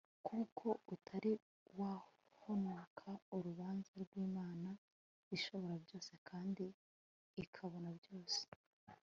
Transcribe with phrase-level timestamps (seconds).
[0.27, 1.31] kuko utari
[1.79, 4.69] wahonoka urubanza rw'imana
[5.35, 6.65] ishobora byose kandi
[7.43, 8.41] ikabona byose